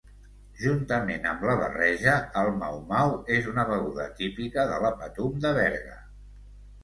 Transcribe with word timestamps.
Juntament 0.59 1.27
amb 1.31 1.43
la 1.49 1.57
barreja, 1.63 2.15
el 2.41 2.47
mau-mau 2.63 3.13
és 3.35 3.49
una 3.53 3.65
beguda 3.73 4.07
típica 4.21 4.67
de 4.71 4.79
la 4.85 4.91
Patum 5.03 5.37
de 5.47 5.53
Berga. 5.59 6.01